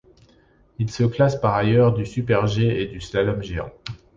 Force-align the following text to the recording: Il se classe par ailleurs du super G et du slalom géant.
Il 0.79 0.89
se 0.89 1.03
classe 1.03 1.35
par 1.35 1.53
ailleurs 1.53 1.93
du 1.93 2.07
super 2.07 2.47
G 2.47 2.81
et 2.81 2.87
du 2.87 2.99
slalom 2.99 3.43
géant. 3.43 3.71